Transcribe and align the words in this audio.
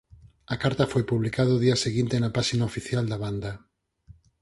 A 0.53 0.55
carta 0.63 0.91
foi 0.93 1.03
publicada 1.11 1.57
o 1.57 1.61
día 1.65 1.77
seguinte 1.85 2.15
na 2.21 2.33
páxina 2.37 2.67
oficial 2.71 3.03
da 3.11 3.17
banda. 3.23 3.51